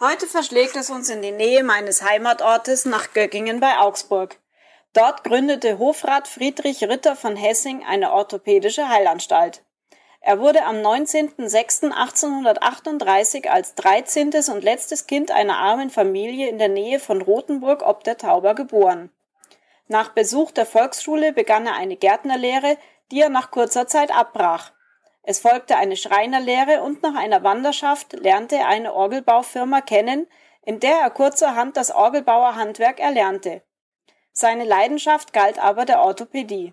Heute 0.00 0.26
verschlägt 0.26 0.76
es 0.76 0.88
uns 0.90 1.10
in 1.10 1.20
die 1.20 1.32
Nähe 1.32 1.62
meines 1.64 2.02
Heimatortes 2.02 2.86
nach 2.86 3.12
Göggingen 3.12 3.60
bei 3.60 3.78
Augsburg. 3.78 4.38
Dort 4.94 5.24
gründete 5.24 5.78
Hofrat 5.78 6.28
Friedrich 6.28 6.82
Ritter 6.84 7.14
von 7.14 7.36
Hessing 7.36 7.84
eine 7.84 8.12
orthopädische 8.12 8.88
Heilanstalt. 8.88 9.62
Er 10.26 10.40
wurde 10.40 10.64
am 10.64 10.76
19.06.1838 10.76 13.46
als 13.46 13.74
13. 13.74 14.30
und 14.50 14.64
letztes 14.64 15.06
Kind 15.06 15.30
einer 15.30 15.58
armen 15.58 15.90
Familie 15.90 16.48
in 16.48 16.56
der 16.56 16.70
Nähe 16.70 16.98
von 16.98 17.20
Rothenburg 17.20 17.86
ob 17.86 18.04
der 18.04 18.16
Tauber 18.16 18.54
geboren. 18.54 19.10
Nach 19.86 20.08
Besuch 20.08 20.50
der 20.50 20.64
Volksschule 20.64 21.34
begann 21.34 21.66
er 21.66 21.74
eine 21.74 21.96
Gärtnerlehre, 21.96 22.78
die 23.10 23.20
er 23.20 23.28
nach 23.28 23.50
kurzer 23.50 23.86
Zeit 23.86 24.16
abbrach. 24.16 24.72
Es 25.24 25.40
folgte 25.40 25.76
eine 25.76 25.98
Schreinerlehre 25.98 26.82
und 26.82 27.02
nach 27.02 27.16
einer 27.16 27.42
Wanderschaft 27.42 28.14
lernte 28.14 28.56
er 28.56 28.68
eine 28.68 28.94
Orgelbaufirma 28.94 29.82
kennen, 29.82 30.26
in 30.62 30.80
der 30.80 31.00
er 31.00 31.10
kurzerhand 31.10 31.76
das 31.76 31.90
Orgelbauerhandwerk 31.90 32.98
erlernte. 32.98 33.60
Seine 34.32 34.64
Leidenschaft 34.64 35.34
galt 35.34 35.58
aber 35.58 35.84
der 35.84 36.00
Orthopädie. 36.00 36.72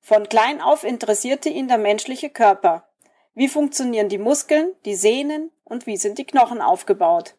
Von 0.00 0.28
klein 0.28 0.60
auf 0.60 0.84
interessierte 0.84 1.48
ihn 1.48 1.68
der 1.68 1.78
menschliche 1.78 2.30
Körper. 2.30 2.88
Wie 3.34 3.48
funktionieren 3.48 4.08
die 4.08 4.18
Muskeln, 4.18 4.72
die 4.84 4.94
Sehnen 4.94 5.50
und 5.64 5.86
wie 5.86 5.96
sind 5.96 6.18
die 6.18 6.26
Knochen 6.26 6.60
aufgebaut? 6.62 7.34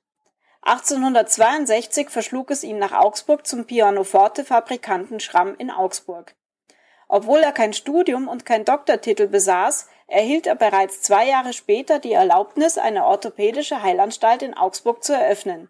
1862 0.61 2.09
verschlug 2.09 2.51
es 2.51 2.63
ihn 2.63 2.77
nach 2.77 2.91
Augsburg 2.91 3.47
zum 3.47 3.65
Pianoforte-Fabrikanten 3.65 5.19
Schramm 5.19 5.55
in 5.57 5.71
Augsburg. 5.71 6.35
Obwohl 7.07 7.39
er 7.39 7.53
kein 7.53 7.71
Studium 7.73 8.27
und 8.27 8.45
kein 8.45 8.65
Doktortitel 8.65 9.27
besaß, 9.27 9.87
erhielt 10.07 10.45
er 10.45 10.55
bereits 10.55 11.01
zwei 11.01 11.25
Jahre 11.25 11.53
später 11.53 11.99
die 11.99 12.11
Erlaubnis, 12.11 12.77
eine 12.77 13.05
orthopädische 13.05 13.81
Heilanstalt 13.81 14.41
in 14.41 14.53
Augsburg 14.53 15.03
zu 15.03 15.13
eröffnen. 15.13 15.69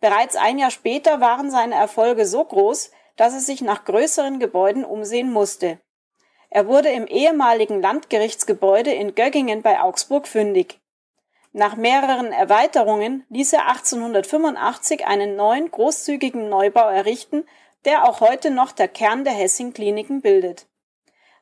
Bereits 0.00 0.36
ein 0.36 0.58
Jahr 0.58 0.70
später 0.70 1.20
waren 1.20 1.50
seine 1.50 1.76
Erfolge 1.76 2.26
so 2.26 2.44
groß, 2.44 2.90
dass 3.16 3.34
er 3.34 3.40
sich 3.40 3.62
nach 3.62 3.84
größeren 3.84 4.40
Gebäuden 4.40 4.84
umsehen 4.84 5.32
musste. 5.32 5.80
Er 6.54 6.66
wurde 6.66 6.90
im 6.90 7.06
ehemaligen 7.06 7.80
Landgerichtsgebäude 7.80 8.92
in 8.92 9.14
Göggingen 9.14 9.62
bei 9.62 9.80
Augsburg 9.80 10.28
fündig. 10.28 10.80
Nach 11.54 11.76
mehreren 11.76 12.30
Erweiterungen 12.30 13.24
ließ 13.30 13.54
er 13.54 13.68
1885 13.68 15.06
einen 15.06 15.34
neuen 15.34 15.70
großzügigen 15.70 16.50
Neubau 16.50 16.90
errichten, 16.90 17.46
der 17.86 18.06
auch 18.06 18.20
heute 18.20 18.50
noch 18.50 18.72
der 18.72 18.88
Kern 18.88 19.24
der 19.24 19.32
Hessing 19.32 19.72
Kliniken 19.72 20.20
bildet. 20.20 20.66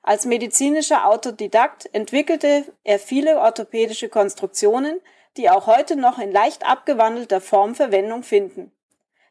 Als 0.05 0.27
medizinischer 0.27 1.05
Autodidakt 1.08 1.92
entwickelte 1.92 2.72
er 2.84 3.00
viele 3.00 3.41
orthopädische 3.41 4.08
Konstruktionen, 4.08 5.00
die 5.36 5.50
auch 5.50 5.66
heute 5.66 5.97
noch 5.97 6.20
in 6.20 6.31
leicht 6.31 6.64
abgewandelter 6.64 7.41
Form 7.41 7.75
Verwendung 7.75 8.22
finden. 8.22 8.70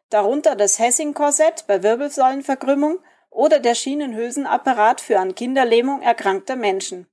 Darunter 0.09 0.57
das 0.57 0.77
Hessing-Korsett 0.77 1.67
bei 1.67 1.83
Wirbelsäulenverkrümmung 1.83 2.99
oder 3.29 3.59
der 3.59 3.75
Schienenhülsenapparat 3.75 5.01
für 5.01 5.19
an 5.19 5.35
Kinderlähmung 5.35 6.01
erkrankter 6.01 6.55
Menschen. 6.55 7.07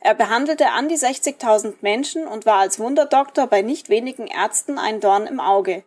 Er 0.00 0.14
behandelte 0.14 0.70
an 0.70 0.88
die 0.88 0.96
60.000 0.96 1.76
Menschen 1.80 2.26
und 2.26 2.44
war 2.44 2.58
als 2.58 2.80
Wunderdoktor 2.80 3.46
bei 3.46 3.62
nicht 3.62 3.88
wenigen 3.88 4.26
Ärzten 4.26 4.78
ein 4.78 5.00
Dorn 5.00 5.26
im 5.26 5.38
Auge. 5.38 5.84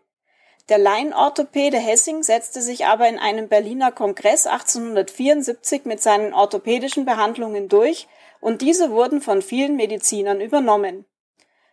Der 0.70 0.78
Laienorthopäde 0.78 1.78
Hessing 1.78 2.24
setzte 2.24 2.62
sich 2.62 2.86
aber 2.86 3.08
in 3.08 3.20
einem 3.20 3.50
Berliner 3.50 3.92
Kongress 3.92 4.48
1874 4.48 5.86
mit 5.86 6.02
seinen 6.02 6.34
orthopädischen 6.34 7.06
Behandlungen 7.06 7.68
durch 7.68 8.08
und 8.40 8.62
diese 8.62 8.90
wurden 8.90 9.22
von 9.22 9.42
vielen 9.42 9.76
Medizinern 9.76 10.42
übernommen. 10.42 11.06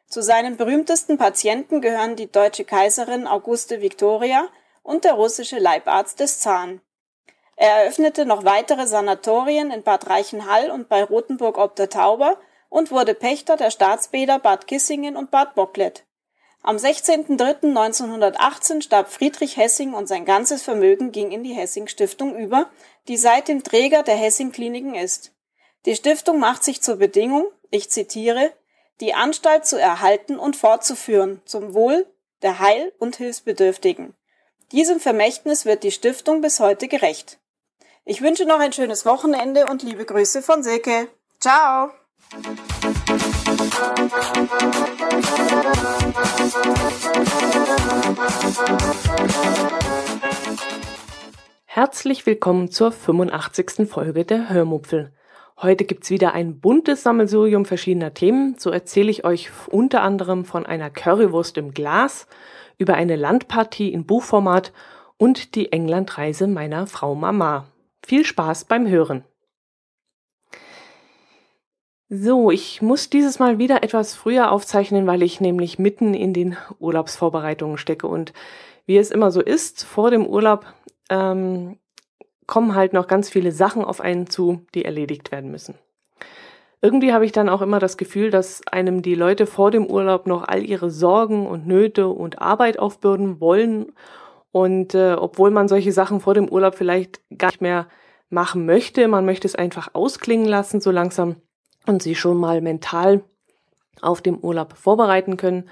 Zu 0.08 0.20
seinen 0.20 0.58
berühmtesten 0.58 1.16
Patienten 1.16 1.80
gehören 1.80 2.16
die 2.16 2.30
deutsche 2.30 2.64
Kaiserin 2.64 3.26
Auguste 3.26 3.80
Victoria 3.80 4.46
und 4.82 5.04
der 5.04 5.14
russische 5.14 5.58
Leibarzt 5.58 6.20
des 6.20 6.40
Zahn. 6.40 6.82
Er 7.56 7.82
eröffnete 7.82 8.26
noch 8.26 8.44
weitere 8.44 8.86
Sanatorien 8.86 9.70
in 9.70 9.82
Bad 9.82 10.08
Reichenhall 10.08 10.70
und 10.70 10.88
bei 10.88 11.04
Rothenburg 11.04 11.58
ob 11.58 11.76
der 11.76 11.90
Tauber 11.90 12.38
und 12.68 12.90
wurde 12.90 13.14
Pächter 13.14 13.56
der 13.56 13.70
Staatsbäder 13.70 14.38
Bad 14.38 14.66
Kissingen 14.66 15.16
und 15.16 15.30
Bad 15.30 15.54
Bocklet. 15.54 16.04
Am 16.64 16.76
16.03.1918 16.76 18.82
starb 18.82 19.10
Friedrich 19.10 19.56
Hessing 19.56 19.94
und 19.94 20.06
sein 20.06 20.24
ganzes 20.24 20.62
Vermögen 20.62 21.10
ging 21.10 21.32
in 21.32 21.42
die 21.42 21.54
Hessing 21.54 21.88
Stiftung 21.88 22.36
über, 22.36 22.70
die 23.08 23.16
seitdem 23.16 23.64
Träger 23.64 24.04
der 24.04 24.14
Hessing 24.14 24.52
Kliniken 24.52 24.94
ist. 24.94 25.32
Die 25.86 25.96
Stiftung 25.96 26.38
macht 26.38 26.62
sich 26.62 26.80
zur 26.80 26.94
Bedingung, 26.96 27.46
ich 27.70 27.90
zitiere, 27.90 28.52
die 29.00 29.12
Anstalt 29.12 29.66
zu 29.66 29.76
erhalten 29.76 30.38
und 30.38 30.54
fortzuführen 30.54 31.42
zum 31.44 31.74
Wohl 31.74 32.06
der 32.42 32.60
Heil- 32.60 32.92
und 32.98 33.16
Hilfsbedürftigen. 33.16 34.14
Diesem 34.70 35.00
Vermächtnis 35.00 35.66
wird 35.66 35.82
die 35.82 35.90
Stiftung 35.90 36.40
bis 36.40 36.60
heute 36.60 36.86
gerecht. 36.86 37.40
Ich 38.04 38.20
wünsche 38.20 38.46
noch 38.46 38.58
ein 38.58 38.72
schönes 38.72 39.06
Wochenende 39.06 39.66
und 39.66 39.84
liebe 39.84 40.04
Grüße 40.04 40.42
von 40.42 40.64
Silke. 40.64 41.06
Ciao! 41.38 41.90
Herzlich 51.64 52.26
willkommen 52.26 52.72
zur 52.72 52.90
85. 52.90 53.88
Folge 53.88 54.24
der 54.24 54.48
Hörmupfel. 54.48 55.12
Heute 55.60 55.84
gibt's 55.84 56.10
wieder 56.10 56.34
ein 56.34 56.58
buntes 56.58 57.04
Sammelsurium 57.04 57.64
verschiedener 57.64 58.14
Themen. 58.14 58.56
So 58.58 58.70
erzähle 58.70 59.12
ich 59.12 59.24
euch 59.24 59.50
unter 59.68 60.02
anderem 60.02 60.44
von 60.44 60.66
einer 60.66 60.90
Currywurst 60.90 61.56
im 61.56 61.72
Glas, 61.72 62.26
über 62.78 62.94
eine 62.94 63.14
Landpartie 63.14 63.92
in 63.92 64.06
Buchformat 64.06 64.72
und 65.18 65.54
die 65.54 65.70
Englandreise 65.70 66.48
meiner 66.48 66.88
Frau 66.88 67.14
Mama. 67.14 67.68
Viel 68.04 68.24
Spaß 68.24 68.64
beim 68.64 68.88
Hören. 68.88 69.24
So, 72.08 72.50
ich 72.50 72.82
muss 72.82 73.08
dieses 73.08 73.38
Mal 73.38 73.58
wieder 73.58 73.82
etwas 73.82 74.14
früher 74.14 74.52
aufzeichnen, 74.52 75.06
weil 75.06 75.22
ich 75.22 75.40
nämlich 75.40 75.78
mitten 75.78 76.12
in 76.12 76.34
den 76.34 76.58
Urlaubsvorbereitungen 76.78 77.78
stecke. 77.78 78.06
Und 78.06 78.34
wie 78.84 78.98
es 78.98 79.10
immer 79.10 79.30
so 79.30 79.40
ist, 79.40 79.84
vor 79.84 80.10
dem 80.10 80.26
Urlaub 80.26 80.66
ähm, 81.08 81.78
kommen 82.46 82.74
halt 82.74 82.92
noch 82.92 83.06
ganz 83.06 83.30
viele 83.30 83.50
Sachen 83.50 83.82
auf 83.82 84.00
einen 84.02 84.28
zu, 84.28 84.66
die 84.74 84.84
erledigt 84.84 85.32
werden 85.32 85.50
müssen. 85.50 85.74
Irgendwie 86.82 87.12
habe 87.12 87.24
ich 87.24 87.32
dann 87.32 87.48
auch 87.48 87.62
immer 87.62 87.78
das 87.78 87.96
Gefühl, 87.96 88.30
dass 88.30 88.66
einem 88.66 89.02
die 89.02 89.14
Leute 89.14 89.46
vor 89.46 89.70
dem 89.70 89.86
Urlaub 89.86 90.26
noch 90.26 90.42
all 90.42 90.64
ihre 90.64 90.90
Sorgen 90.90 91.46
und 91.46 91.66
Nöte 91.66 92.08
und 92.08 92.42
Arbeit 92.42 92.78
aufbürden 92.78 93.40
wollen. 93.40 93.92
Und 94.52 94.94
äh, 94.94 95.14
obwohl 95.14 95.50
man 95.50 95.66
solche 95.66 95.92
Sachen 95.92 96.20
vor 96.20 96.34
dem 96.34 96.48
Urlaub 96.48 96.74
vielleicht 96.74 97.20
gar 97.36 97.48
nicht 97.48 97.62
mehr 97.62 97.88
machen 98.28 98.66
möchte, 98.66 99.08
man 99.08 99.24
möchte 99.24 99.46
es 99.46 99.54
einfach 99.54 99.90
ausklingen 99.94 100.46
lassen, 100.46 100.80
so 100.80 100.90
langsam 100.90 101.36
und 101.86 102.02
sie 102.02 102.14
schon 102.14 102.36
mal 102.36 102.60
mental 102.60 103.22
auf 104.00 104.22
dem 104.22 104.38
Urlaub 104.38 104.74
vorbereiten 104.74 105.36
können. 105.36 105.68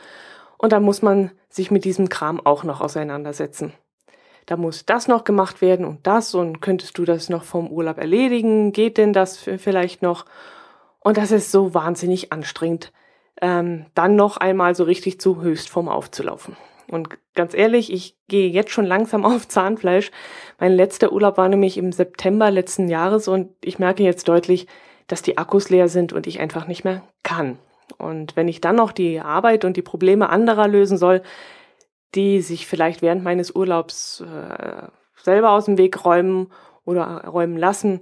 Und 0.58 0.72
dann 0.72 0.82
muss 0.82 1.02
man 1.02 1.30
sich 1.48 1.70
mit 1.70 1.84
diesem 1.84 2.08
Kram 2.08 2.44
auch 2.44 2.64
noch 2.64 2.80
auseinandersetzen. 2.80 3.72
Da 4.46 4.56
muss 4.56 4.84
das 4.84 5.08
noch 5.08 5.24
gemacht 5.24 5.60
werden 5.60 5.86
und 5.86 6.06
das 6.06 6.34
und 6.34 6.60
könntest 6.60 6.98
du 6.98 7.04
das 7.04 7.28
noch 7.28 7.44
vom 7.44 7.68
Urlaub 7.68 7.98
erledigen? 7.98 8.72
Geht 8.72 8.98
denn 8.98 9.12
das 9.12 9.36
vielleicht 9.38 10.02
noch? 10.02 10.24
Und 11.00 11.16
das 11.16 11.30
ist 11.30 11.52
so 11.52 11.72
wahnsinnig 11.72 12.32
anstrengend, 12.32 12.92
ähm, 13.40 13.86
dann 13.94 14.16
noch 14.16 14.36
einmal 14.36 14.74
so 14.74 14.84
richtig 14.84 15.20
zu 15.20 15.40
Höchstform 15.40 15.88
aufzulaufen. 15.88 16.56
Und 16.90 17.08
ganz 17.34 17.54
ehrlich, 17.54 17.92
ich 17.92 18.16
gehe 18.28 18.50
jetzt 18.50 18.72
schon 18.72 18.84
langsam 18.84 19.24
auf 19.26 19.48
Zahnfleisch. 19.48 20.10
Mein 20.58 20.72
letzter 20.72 21.12
Urlaub 21.12 21.36
war 21.36 21.48
nämlich 21.48 21.78
im 21.78 21.92
September 21.92 22.50
letzten 22.50 22.88
Jahres 22.88 23.28
und 23.28 23.50
ich 23.64 23.78
merke 23.78 24.02
jetzt 24.02 24.28
deutlich, 24.28 24.66
dass 25.06 25.22
die 25.22 25.38
Akkus 25.38 25.70
leer 25.70 25.88
sind 25.88 26.12
und 26.12 26.26
ich 26.26 26.40
einfach 26.40 26.66
nicht 26.66 26.84
mehr 26.84 27.02
kann. 27.22 27.58
Und 27.98 28.36
wenn 28.36 28.48
ich 28.48 28.60
dann 28.60 28.76
noch 28.76 28.92
die 28.92 29.20
Arbeit 29.20 29.64
und 29.64 29.76
die 29.76 29.82
Probleme 29.82 30.28
anderer 30.28 30.68
lösen 30.68 30.96
soll, 30.96 31.22
die 32.14 32.40
sich 32.40 32.66
vielleicht 32.66 33.02
während 33.02 33.22
meines 33.22 33.54
Urlaubs 33.54 34.20
äh, 34.20 34.88
selber 35.16 35.50
aus 35.50 35.66
dem 35.66 35.78
Weg 35.78 36.04
räumen 36.04 36.52
oder 36.84 37.24
räumen 37.26 37.56
lassen, 37.56 38.00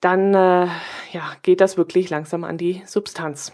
dann 0.00 0.34
äh, 0.34 0.66
ja, 1.12 1.32
geht 1.42 1.60
das 1.60 1.76
wirklich 1.76 2.10
langsam 2.10 2.44
an 2.44 2.58
die 2.58 2.82
Substanz. 2.86 3.52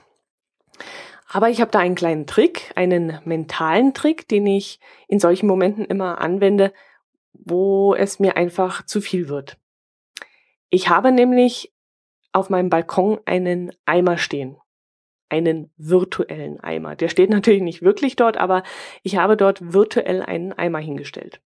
Aber 1.27 1.49
ich 1.49 1.61
habe 1.61 1.71
da 1.71 1.79
einen 1.79 1.95
kleinen 1.95 2.27
Trick, 2.27 2.73
einen 2.77 3.19
mentalen 3.25 3.95
Trick, 3.95 4.29
den 4.29 4.47
ich 4.47 4.79
in 5.09 5.19
solchen 5.19 5.47
Momenten 5.47 5.85
immer 5.85 6.21
anwende, 6.21 6.73
wo 7.33 7.95
es 7.95 8.19
mir 8.19 8.37
einfach 8.37 8.85
zu 8.85 9.01
viel 9.01 9.29
wird. 9.29 9.59
Ich 10.71 10.89
habe 10.89 11.13
nämlich 11.13 11.73
auf 12.33 12.51
meinem 12.51 12.69
Balkon 12.69 13.21
einen 13.25 13.73
Eimer 13.87 14.19
stehen. 14.19 14.57
Einen 15.29 15.73
virtuellen 15.77 16.61
Eimer. 16.61 16.97
Der 16.97 17.09
steht 17.09 17.31
natürlich 17.31 17.63
nicht 17.63 17.83
wirklich 17.83 18.17
dort, 18.17 18.37
aber 18.37 18.63
ich 19.03 19.17
habe 19.17 19.37
dort 19.37 19.73
virtuell 19.73 20.23
einen 20.23 20.53
Eimer 20.53 20.79
hingestellt. 20.79 21.41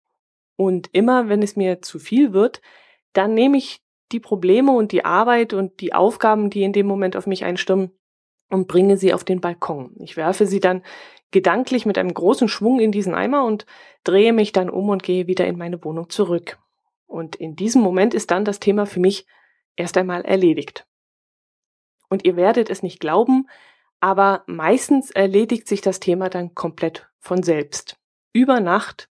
Und 0.57 0.89
immer, 0.93 1.29
wenn 1.29 1.43
es 1.43 1.57
mir 1.57 1.83
zu 1.83 1.99
viel 1.99 2.33
wird, 2.33 2.61
dann 3.13 3.35
nehme 3.35 3.57
ich 3.57 3.81
die 4.13 4.21
Probleme 4.21 4.73
und 4.73 4.93
die 4.93 5.05
Arbeit 5.05 5.53
und 5.53 5.81
die 5.81 5.93
Aufgaben, 5.93 6.51
die 6.51 6.63
in 6.63 6.73
dem 6.73 6.87
Moment 6.87 7.17
auf 7.17 7.27
mich 7.27 7.45
einstürmen, 7.45 7.93
und 8.49 8.69
bringe 8.69 8.97
sie 8.97 9.13
auf 9.13 9.25
den 9.25 9.41
Balkon. 9.41 9.95
Ich 10.01 10.17
werfe 10.17 10.47
sie 10.47 10.61
dann 10.61 10.83
gedanklich 11.31 11.87
mit 11.87 11.99
einem 11.99 12.15
großen 12.15 12.49
Schwung 12.49 12.81
in 12.81 12.93
diesen 12.93 13.15
Eimer 13.15 13.45
und 13.45 13.67
drehe 14.05 14.33
mich 14.33 14.53
dann 14.53 14.71
um 14.71 14.89
und 14.89 15.03
gehe 15.03 15.27
wieder 15.27 15.47
in 15.47 15.59
meine 15.59 15.85
Wohnung 15.85 16.09
zurück. 16.09 16.59
Und 17.07 17.37
in 17.37 17.57
diesem 17.57 17.83
Moment 17.83 18.15
ist 18.15 18.31
dann 18.31 18.45
das 18.45 18.61
Thema 18.61 18.87
für 18.87 19.01
mich 19.01 19.27
erst 19.77 19.97
einmal 19.97 20.23
erledigt. 20.23 20.87
Und 22.09 22.25
ihr 22.25 22.37
werdet 22.37 22.71
es 22.71 22.83
nicht 22.83 23.01
glauben, 23.01 23.49
aber 24.01 24.45
meistens 24.47 25.11
erledigt 25.11 25.69
sich 25.69 25.81
das 25.81 26.01
Thema 26.01 26.31
dann 26.31 26.55
komplett 26.55 27.09
von 27.19 27.43
selbst. 27.43 27.97
Über 28.33 28.61
Nacht 28.61 29.11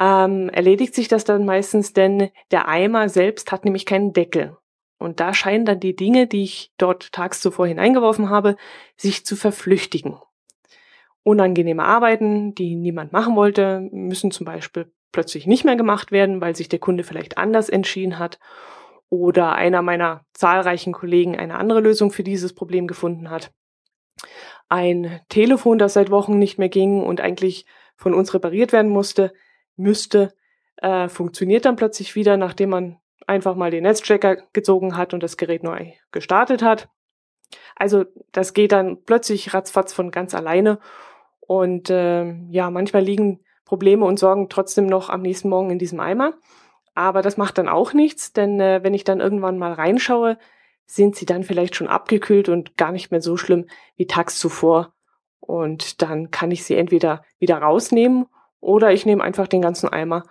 ähm, 0.00 0.48
erledigt 0.48 0.94
sich 0.94 1.08
das 1.08 1.24
dann 1.24 1.44
meistens, 1.44 1.92
denn 1.92 2.30
der 2.50 2.68
Eimer 2.68 3.08
selbst 3.08 3.52
hat 3.52 3.64
nämlich 3.64 3.86
keinen 3.86 4.12
Deckel. 4.12 4.56
Und 5.02 5.20
da 5.20 5.34
scheinen 5.34 5.64
dann 5.64 5.80
die 5.80 5.96
Dinge, 5.96 6.26
die 6.26 6.44
ich 6.44 6.72
dort 6.78 7.12
tags 7.12 7.40
zuvor 7.40 7.66
hineingeworfen 7.66 8.30
habe, 8.30 8.56
sich 8.96 9.26
zu 9.26 9.36
verflüchtigen. 9.36 10.16
Unangenehme 11.24 11.84
Arbeiten, 11.84 12.54
die 12.54 12.76
niemand 12.76 13.12
machen 13.12 13.36
wollte, 13.36 13.80
müssen 13.92 14.30
zum 14.30 14.46
Beispiel 14.46 14.92
plötzlich 15.12 15.46
nicht 15.46 15.64
mehr 15.64 15.76
gemacht 15.76 16.10
werden, 16.10 16.40
weil 16.40 16.56
sich 16.56 16.68
der 16.68 16.78
Kunde 16.78 17.04
vielleicht 17.04 17.38
anders 17.38 17.68
entschieden 17.68 18.18
hat 18.18 18.38
oder 19.08 19.52
einer 19.52 19.82
meiner 19.82 20.24
zahlreichen 20.32 20.92
Kollegen 20.92 21.38
eine 21.38 21.56
andere 21.56 21.80
Lösung 21.80 22.10
für 22.10 22.22
dieses 22.22 22.54
Problem 22.54 22.86
gefunden 22.86 23.28
hat. 23.28 23.52
Ein 24.68 25.20
Telefon, 25.28 25.78
das 25.78 25.92
seit 25.92 26.10
Wochen 26.10 26.38
nicht 26.38 26.58
mehr 26.58 26.70
ging 26.70 27.02
und 27.02 27.20
eigentlich 27.20 27.66
von 27.96 28.14
uns 28.14 28.32
repariert 28.32 28.72
werden 28.72 28.90
musste, 28.90 29.34
müsste, 29.76 30.32
äh, 30.76 31.08
funktioniert 31.08 31.66
dann 31.66 31.76
plötzlich 31.76 32.14
wieder, 32.14 32.38
nachdem 32.38 32.70
man 32.70 33.01
einfach 33.26 33.54
mal 33.54 33.70
den 33.70 33.84
Netzchecker 33.84 34.36
gezogen 34.52 34.96
hat 34.96 35.14
und 35.14 35.22
das 35.22 35.36
Gerät 35.36 35.62
neu 35.62 35.92
gestartet 36.10 36.62
hat. 36.62 36.88
Also 37.76 38.04
das 38.32 38.54
geht 38.54 38.72
dann 38.72 39.02
plötzlich 39.04 39.54
ratzfatz 39.54 39.92
von 39.92 40.10
ganz 40.10 40.34
alleine. 40.34 40.78
Und 41.40 41.90
äh, 41.90 42.32
ja, 42.50 42.70
manchmal 42.70 43.02
liegen 43.02 43.40
Probleme 43.64 44.04
und 44.04 44.18
Sorgen 44.18 44.48
trotzdem 44.48 44.86
noch 44.86 45.08
am 45.08 45.22
nächsten 45.22 45.48
Morgen 45.48 45.70
in 45.70 45.78
diesem 45.78 46.00
Eimer. 46.00 46.34
Aber 46.94 47.22
das 47.22 47.36
macht 47.36 47.58
dann 47.58 47.68
auch 47.68 47.92
nichts, 47.92 48.32
denn 48.32 48.60
äh, 48.60 48.80
wenn 48.82 48.94
ich 48.94 49.04
dann 49.04 49.20
irgendwann 49.20 49.58
mal 49.58 49.72
reinschaue, 49.72 50.38
sind 50.84 51.16
sie 51.16 51.26
dann 51.26 51.42
vielleicht 51.42 51.74
schon 51.74 51.88
abgekühlt 51.88 52.48
und 52.48 52.76
gar 52.76 52.92
nicht 52.92 53.10
mehr 53.10 53.22
so 53.22 53.36
schlimm 53.36 53.66
wie 53.96 54.06
tags 54.06 54.38
zuvor. 54.38 54.92
Und 55.40 56.02
dann 56.02 56.30
kann 56.30 56.50
ich 56.50 56.64
sie 56.64 56.76
entweder 56.76 57.24
wieder 57.38 57.58
rausnehmen 57.58 58.26
oder 58.60 58.92
ich 58.92 59.06
nehme 59.06 59.24
einfach 59.24 59.48
den 59.48 59.62
ganzen 59.62 59.88
Eimer 59.88 60.24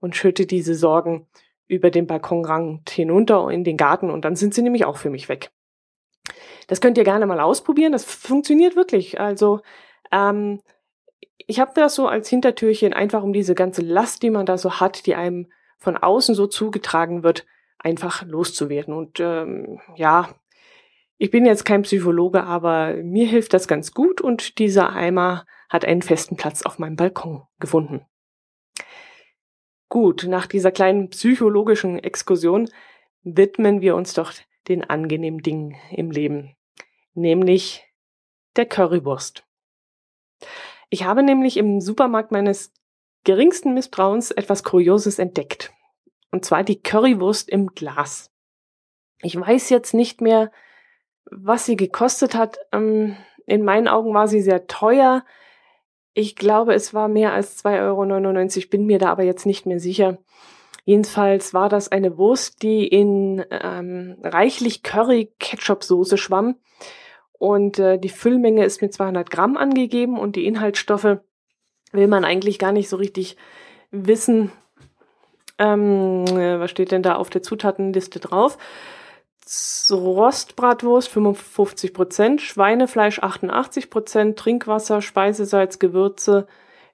und 0.00 0.16
schütte 0.16 0.46
diese 0.46 0.74
Sorgen 0.74 1.28
über 1.68 1.90
den 1.90 2.06
Balkonrand 2.06 2.90
hinunter 2.90 3.48
in 3.50 3.64
den 3.64 3.76
Garten 3.76 4.10
und 4.10 4.24
dann 4.24 4.36
sind 4.36 4.54
sie 4.54 4.62
nämlich 4.62 4.84
auch 4.84 4.96
für 4.96 5.10
mich 5.10 5.28
weg. 5.28 5.50
Das 6.66 6.80
könnt 6.80 6.98
ihr 6.98 7.04
gerne 7.04 7.26
mal 7.26 7.40
ausprobieren. 7.40 7.92
Das 7.92 8.04
funktioniert 8.04 8.76
wirklich. 8.76 9.20
Also 9.20 9.60
ähm, 10.10 10.60
ich 11.38 11.60
habe 11.60 11.72
das 11.74 11.94
so 11.94 12.08
als 12.08 12.28
Hintertürchen 12.28 12.92
einfach 12.92 13.22
um 13.22 13.32
diese 13.32 13.54
ganze 13.54 13.82
Last, 13.82 14.22
die 14.22 14.30
man 14.30 14.46
da 14.46 14.58
so 14.58 14.80
hat, 14.80 15.06
die 15.06 15.14
einem 15.14 15.50
von 15.78 15.96
außen 15.96 16.34
so 16.34 16.46
zugetragen 16.46 17.22
wird, 17.22 17.46
einfach 17.78 18.24
loszuwerden. 18.24 18.94
Und 18.94 19.18
ähm, 19.20 19.80
ja, 19.96 20.28
ich 21.18 21.30
bin 21.30 21.44
jetzt 21.44 21.64
kein 21.64 21.82
Psychologe, 21.82 22.44
aber 22.44 22.94
mir 22.94 23.26
hilft 23.26 23.54
das 23.54 23.68
ganz 23.68 23.92
gut 23.92 24.20
und 24.20 24.58
dieser 24.58 24.90
Eimer 24.90 25.44
hat 25.68 25.84
einen 25.84 26.02
festen 26.02 26.36
Platz 26.36 26.62
auf 26.62 26.78
meinem 26.78 26.96
Balkon 26.96 27.42
gefunden. 27.58 28.06
Gut, 29.92 30.24
nach 30.26 30.46
dieser 30.46 30.72
kleinen 30.72 31.10
psychologischen 31.10 31.98
Exkursion 31.98 32.70
widmen 33.24 33.82
wir 33.82 33.94
uns 33.94 34.14
doch 34.14 34.32
den 34.66 34.82
angenehmen 34.82 35.42
Dingen 35.42 35.76
im 35.90 36.10
Leben, 36.10 36.56
nämlich 37.12 37.84
der 38.56 38.64
Currywurst. 38.64 39.44
Ich 40.88 41.04
habe 41.04 41.22
nämlich 41.22 41.58
im 41.58 41.82
Supermarkt 41.82 42.32
meines 42.32 42.72
geringsten 43.24 43.74
Misstrauens 43.74 44.30
etwas 44.30 44.64
Kurioses 44.64 45.18
entdeckt. 45.18 45.74
Und 46.30 46.46
zwar 46.46 46.64
die 46.64 46.80
Currywurst 46.80 47.50
im 47.50 47.74
Glas. 47.74 48.30
Ich 49.20 49.38
weiß 49.38 49.68
jetzt 49.68 49.92
nicht 49.92 50.22
mehr, 50.22 50.50
was 51.26 51.66
sie 51.66 51.76
gekostet 51.76 52.34
hat. 52.34 52.56
Ähm, 52.72 53.18
in 53.44 53.62
meinen 53.62 53.88
Augen 53.88 54.14
war 54.14 54.26
sie 54.26 54.40
sehr 54.40 54.66
teuer. 54.66 55.22
Ich 56.14 56.36
glaube, 56.36 56.74
es 56.74 56.92
war 56.92 57.08
mehr 57.08 57.32
als 57.32 57.64
2,99 57.64 58.58
Euro, 58.58 58.68
bin 58.70 58.86
mir 58.86 58.98
da 58.98 59.10
aber 59.10 59.22
jetzt 59.22 59.46
nicht 59.46 59.66
mehr 59.66 59.80
sicher. 59.80 60.18
Jedenfalls 60.84 61.54
war 61.54 61.68
das 61.68 61.90
eine 61.90 62.18
Wurst, 62.18 62.62
die 62.62 62.86
in 62.86 63.44
ähm, 63.50 64.16
reichlich 64.22 64.82
Curry-Ketchup-Soße 64.82 66.18
schwamm. 66.18 66.56
Und 67.32 67.78
äh, 67.78 67.98
die 67.98 68.08
Füllmenge 68.08 68.64
ist 68.64 68.82
mit 68.82 68.92
200 68.92 69.30
Gramm 69.30 69.56
angegeben 69.56 70.18
und 70.18 70.36
die 70.36 70.46
Inhaltsstoffe 70.46 71.18
will 71.92 72.06
man 72.08 72.24
eigentlich 72.24 72.58
gar 72.58 72.72
nicht 72.72 72.88
so 72.88 72.96
richtig 72.96 73.36
wissen. 73.90 74.52
Ähm, 75.58 76.24
äh, 76.26 76.58
was 76.58 76.70
steht 76.70 76.92
denn 76.92 77.02
da 77.02 77.16
auf 77.16 77.30
der 77.30 77.42
Zutatenliste 77.42 78.20
drauf? 78.20 78.58
Rostbratwurst 79.46 81.08
55 81.08 81.92
Prozent, 81.92 82.40
Schweinefleisch 82.40 83.20
88 83.20 83.90
Prozent, 83.90 84.38
Trinkwasser, 84.38 85.02
Speisesalz, 85.02 85.78
Gewürze 85.78 86.46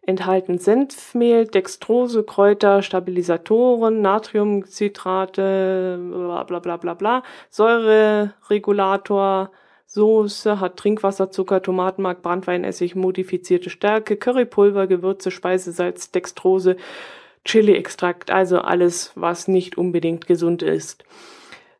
enthalten 0.08 0.58
Senfmehl, 0.58 1.46
Dextrose, 1.46 2.24
Kräuter, 2.24 2.82
Stabilisatoren, 2.82 4.00
Natriumcitrate, 4.00 5.98
bla 6.00 6.44
bla 6.44 6.60
bla 6.60 6.78
bla 6.78 6.94
bla, 6.94 7.22
Säureregulator, 7.50 9.50
Soße, 9.84 10.60
hat 10.60 10.78
Trinkwasser, 10.78 11.30
Zucker, 11.30 11.60
Tomatenmark, 11.62 12.22
Brandweinessig, 12.22 12.94
modifizierte 12.94 13.68
Stärke, 13.68 14.16
Currypulver, 14.16 14.86
Gewürze, 14.86 15.30
Speisesalz, 15.30 16.10
Dextrose, 16.10 16.76
Chili-Extrakt, 17.44 18.30
also 18.30 18.60
alles, 18.60 19.12
was 19.14 19.48
nicht 19.48 19.76
unbedingt 19.76 20.26
gesund 20.26 20.62
ist. 20.62 21.04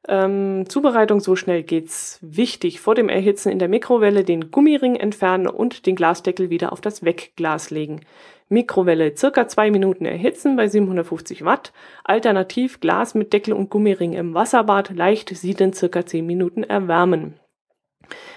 Ähm, 0.09 0.65
Zubereitung, 0.69 1.21
so 1.21 1.37
schnell 1.37 1.63
geht's. 1.63 2.19
Wichtig, 2.23 2.81
vor 2.81 2.95
dem 2.95 3.11
Erhitzen 3.11 3.51
in 3.53 3.59
der 3.59 3.69
Mikrowelle 3.69 4.25
den 4.25 4.51
Gummiring 4.51 4.97
entfernen 4.97 5.47
und 5.47 5.85
den 5.85 5.97
Glasdeckel 5.97 6.49
wieder 6.49 6.73
auf 6.73 6.81
das 6.81 7.05
Wegglas 7.05 7.71
legen. 7.71 8.01
Mikrowelle 8.49 9.15
circa 9.15 9.47
zwei 9.47 9.71
Minuten 9.71 10.07
erhitzen 10.07 10.57
bei 10.57 10.67
750 10.67 11.45
Watt. 11.45 11.75
Alternativ 12.05 12.81
Glas 12.81 13.15
mit 13.15 13.35
Deckel 13.35 13.53
und 13.53 13.69
Gummiring 13.69 14.15
im 14.15 14.33
Wasserbad 14.33 14.97
leicht 14.97 15.29
sieden 15.37 15.75
circa 15.75 16.07
zehn 16.07 16.25
Minuten 16.25 16.63
erwärmen. 16.63 17.35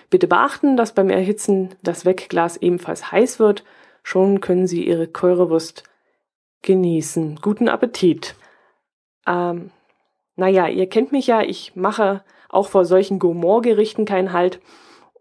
Bitte 0.10 0.28
beachten, 0.28 0.75
dass 0.75 0.94
beim 0.94 1.10
Erhitzen 1.10 1.70
das 1.82 2.06
Wegglas 2.06 2.58
ebenfalls 2.58 3.13
heiß 3.13 3.40
wird. 3.40 3.63
Schon 4.04 4.42
können 4.42 4.68
Sie 4.68 4.86
Ihre 4.86 5.08
Currywurst 5.08 5.84
genießen. 6.63 7.40
Guten 7.42 7.70
Appetit. 7.70 8.36
Ähm, 9.25 9.72
naja, 10.36 10.68
ihr 10.68 10.88
kennt 10.88 11.12
mich 11.12 11.28
ja, 11.28 11.42
ich 11.42 11.76
mache 11.76 12.24
auch 12.50 12.68
vor 12.68 12.86
solchen 12.86 13.20
Gourmand-Gerichten 13.20 14.06
keinen 14.06 14.34
Halt 14.34 14.60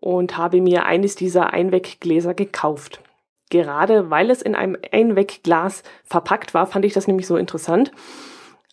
und 0.00 0.36
habe 0.36 0.60
mir 0.60 0.86
eines 0.86 1.14
dieser 1.14 1.52
Einweggläser 1.52 2.34
gekauft. 2.34 3.02
Gerade 3.50 4.10
weil 4.10 4.30
es 4.30 4.42
in 4.42 4.54
einem 4.54 4.76
Einwegglas 4.92 5.82
verpackt 6.04 6.54
war, 6.54 6.66
fand 6.66 6.84
ich 6.84 6.92
das 6.92 7.08
nämlich 7.08 7.26
so 7.26 7.36
interessant. 7.36 7.92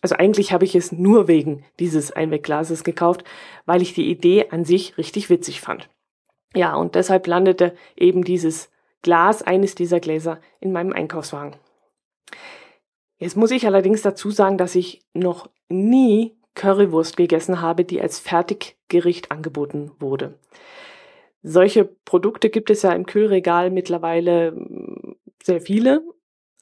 Also 0.00 0.14
eigentlich 0.14 0.52
habe 0.52 0.64
ich 0.64 0.76
es 0.76 0.92
nur 0.92 1.26
wegen 1.26 1.64
dieses 1.80 2.12
Einwegglases 2.12 2.84
gekauft, 2.84 3.24
weil 3.66 3.82
ich 3.82 3.94
die 3.94 4.08
Idee 4.08 4.46
an 4.50 4.64
sich 4.64 4.96
richtig 4.96 5.28
witzig 5.30 5.60
fand. 5.60 5.88
Ja, 6.54 6.76
und 6.76 6.94
deshalb 6.94 7.26
landete 7.26 7.74
eben 7.96 8.24
dieses 8.24 8.70
Glas, 9.02 9.42
eines 9.42 9.74
dieser 9.74 10.00
Gläser, 10.00 10.40
in 10.60 10.72
meinem 10.72 10.92
Einkaufswagen. 10.92 11.56
Jetzt 13.18 13.36
muss 13.36 13.50
ich 13.50 13.66
allerdings 13.66 14.02
dazu 14.02 14.30
sagen, 14.30 14.58
dass 14.58 14.76
ich 14.76 15.02
noch 15.12 15.48
nie 15.68 16.36
Currywurst 16.54 17.16
gegessen 17.16 17.60
habe, 17.60 17.84
die 17.84 18.00
als 18.00 18.18
Fertiggericht 18.18 19.30
angeboten 19.30 19.92
wurde. 19.98 20.38
Solche 21.42 21.84
Produkte 21.84 22.50
gibt 22.50 22.70
es 22.70 22.82
ja 22.82 22.92
im 22.92 23.06
Kühlregal 23.06 23.70
mittlerweile 23.70 24.52
mm, 24.52 25.14
sehr 25.42 25.60
viele, 25.60 26.02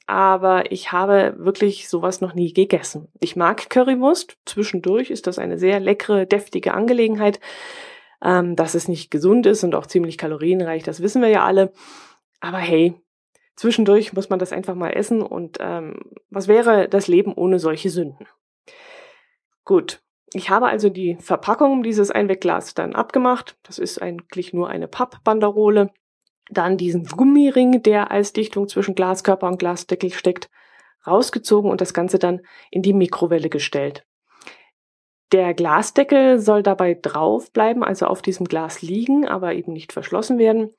aber 0.06 0.70
ich 0.70 0.92
habe 0.92 1.34
wirklich 1.38 1.88
sowas 1.88 2.20
noch 2.20 2.34
nie 2.34 2.52
gegessen. 2.52 3.08
Ich 3.20 3.36
mag 3.36 3.70
Currywurst. 3.70 4.36
Zwischendurch 4.44 5.10
ist 5.10 5.26
das 5.26 5.38
eine 5.38 5.58
sehr 5.58 5.80
leckere, 5.80 6.26
deftige 6.26 6.74
Angelegenheit. 6.74 7.40
Ähm, 8.22 8.56
dass 8.56 8.74
es 8.74 8.88
nicht 8.88 9.10
gesund 9.10 9.44
ist 9.44 9.62
und 9.62 9.74
auch 9.74 9.84
ziemlich 9.84 10.16
kalorienreich, 10.16 10.82
das 10.82 11.02
wissen 11.02 11.20
wir 11.20 11.28
ja 11.28 11.44
alle. 11.44 11.70
Aber 12.40 12.56
hey, 12.56 12.94
Zwischendurch 13.56 14.12
muss 14.12 14.28
man 14.28 14.38
das 14.38 14.52
einfach 14.52 14.74
mal 14.74 14.90
essen 14.90 15.22
und 15.22 15.56
ähm, 15.60 15.98
was 16.28 16.46
wäre 16.46 16.88
das 16.88 17.08
Leben 17.08 17.32
ohne 17.32 17.58
solche 17.58 17.88
Sünden? 17.88 18.26
Gut, 19.66 20.00
ich 20.32 20.48
habe 20.48 20.68
also 20.68 20.88
die 20.88 21.16
Verpackung 21.16 21.82
dieses 21.82 22.10
Einwegglas 22.10 22.74
dann 22.74 22.94
abgemacht. 22.94 23.58
Das 23.64 23.78
ist 23.78 24.00
eigentlich 24.00 24.54
nur 24.54 24.68
eine 24.70 24.86
Pappbanderole. 24.86 25.90
Dann 26.48 26.76
diesen 26.76 27.04
Gummiring, 27.04 27.82
der 27.82 28.12
als 28.12 28.32
Dichtung 28.32 28.68
zwischen 28.68 28.94
Glaskörper 28.94 29.48
und 29.48 29.58
Glasdeckel 29.58 30.12
steckt, 30.12 30.48
rausgezogen 31.04 31.68
und 31.68 31.80
das 31.80 31.92
Ganze 31.92 32.20
dann 32.20 32.42
in 32.70 32.82
die 32.82 32.92
Mikrowelle 32.92 33.48
gestellt. 33.50 34.06
Der 35.32 35.52
Glasdeckel 35.52 36.38
soll 36.38 36.62
dabei 36.62 36.94
drauf 36.94 37.52
bleiben, 37.52 37.82
also 37.82 38.06
auf 38.06 38.22
diesem 38.22 38.46
Glas 38.46 38.82
liegen, 38.82 39.26
aber 39.26 39.54
eben 39.54 39.72
nicht 39.72 39.92
verschlossen 39.92 40.38
werden. 40.38 40.70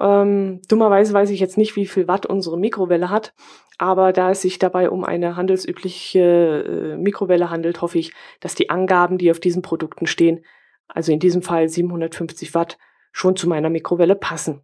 Ähm, 0.00 0.60
dummerweise 0.68 1.12
weiß 1.12 1.30
ich 1.30 1.40
jetzt 1.40 1.56
nicht, 1.56 1.76
wie 1.76 1.86
viel 1.86 2.08
Watt 2.08 2.26
unsere 2.26 2.58
Mikrowelle 2.58 3.10
hat, 3.10 3.34
aber 3.78 4.12
da 4.12 4.30
es 4.30 4.42
sich 4.42 4.58
dabei 4.58 4.90
um 4.90 5.04
eine 5.04 5.36
handelsübliche 5.36 6.94
äh, 6.94 6.96
Mikrowelle 6.96 7.50
handelt, 7.50 7.80
hoffe 7.80 7.98
ich, 7.98 8.12
dass 8.40 8.54
die 8.54 8.70
Angaben, 8.70 9.18
die 9.18 9.30
auf 9.30 9.40
diesen 9.40 9.62
Produkten 9.62 10.06
stehen, 10.06 10.44
also 10.88 11.12
in 11.12 11.20
diesem 11.20 11.42
Fall 11.42 11.68
750 11.68 12.54
Watt, 12.54 12.78
schon 13.12 13.36
zu 13.36 13.48
meiner 13.48 13.70
Mikrowelle 13.70 14.14
passen. 14.14 14.62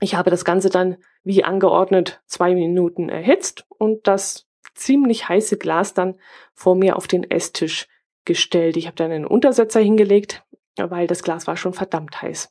Ich 0.00 0.14
habe 0.14 0.30
das 0.30 0.44
Ganze 0.44 0.70
dann 0.70 0.96
wie 1.22 1.44
angeordnet 1.44 2.22
zwei 2.26 2.54
Minuten 2.54 3.08
erhitzt 3.08 3.66
und 3.68 4.06
das 4.06 4.48
ziemlich 4.74 5.28
heiße 5.28 5.58
Glas 5.58 5.94
dann 5.94 6.18
vor 6.54 6.74
mir 6.74 6.96
auf 6.96 7.06
den 7.06 7.30
Esstisch 7.30 7.86
gestellt. 8.24 8.76
Ich 8.76 8.86
habe 8.86 8.96
dann 8.96 9.10
einen 9.10 9.26
Untersetzer 9.26 9.80
hingelegt, 9.80 10.44
weil 10.76 11.06
das 11.06 11.22
Glas 11.22 11.46
war 11.46 11.56
schon 11.56 11.74
verdammt 11.74 12.22
heiß. 12.22 12.50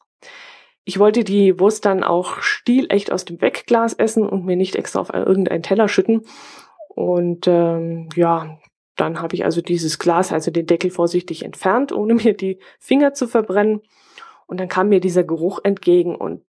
Ich 0.85 0.99
wollte 0.99 1.23
die 1.23 1.59
Wurst 1.59 1.85
dann 1.85 2.03
auch 2.03 2.41
stilecht 2.41 3.11
aus 3.11 3.25
dem 3.25 3.41
Wegglas 3.41 3.93
essen 3.93 4.27
und 4.27 4.45
mir 4.45 4.55
nicht 4.55 4.75
extra 4.75 4.99
auf 4.99 5.13
irgendeinen 5.13 5.63
Teller 5.63 5.87
schütten. 5.87 6.25
Und 6.89 7.47
ähm, 7.47 8.09
ja, 8.15 8.59
dann 8.95 9.21
habe 9.21 9.35
ich 9.35 9.45
also 9.45 9.61
dieses 9.61 9.99
Glas, 9.99 10.31
also 10.31 10.51
den 10.51 10.65
Deckel 10.65 10.89
vorsichtig 10.89 11.43
entfernt, 11.43 11.91
ohne 11.91 12.13
mir 12.15 12.33
die 12.33 12.59
Finger 12.79 13.13
zu 13.13 13.27
verbrennen. 13.27 13.81
Und 14.47 14.59
dann 14.59 14.67
kam 14.67 14.89
mir 14.89 14.99
dieser 14.99 15.23
Geruch 15.23 15.59
entgegen 15.63 16.15
und 16.15 16.43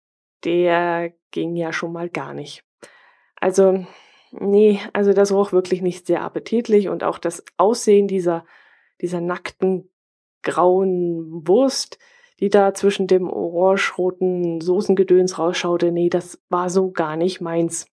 der 0.45 1.13
ging 1.33 1.57
ja 1.57 1.73
schon 1.73 1.93
mal 1.93 2.09
gar 2.09 2.33
nicht. 2.33 2.65
Also, 3.41 3.85
nee, 4.31 4.81
also 4.93 5.13
das 5.13 5.33
roch 5.33 5.53
wirklich 5.53 5.83
nicht 5.83 6.07
sehr 6.07 6.23
appetitlich 6.23 6.89
und 6.89 7.03
auch 7.03 7.19
das 7.19 7.45
Aussehen 7.57 8.07
dieser 8.07 8.45
dieser 9.01 9.21
nackten 9.21 9.91
grauen 10.43 11.47
Wurst, 11.47 11.99
die 12.41 12.51
da 12.51 12.75
zwischen 12.75 13.07
dem 13.07 13.29
orange-roten 13.29 14.61
Soßengedöns 14.61 15.39
rausschaute, 15.39 15.93
nee, 15.93 16.09
das 16.09 16.41
war 16.49 16.71
so 16.71 16.91
gar 16.91 17.17
nicht 17.17 17.41
meins. 17.41 17.87